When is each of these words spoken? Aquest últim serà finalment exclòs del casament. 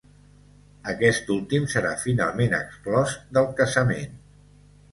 Aquest 0.93 1.29
últim 1.35 1.67
serà 1.75 1.91
finalment 2.05 2.57
exclòs 2.61 3.15
del 3.39 3.53
casament. 3.63 4.21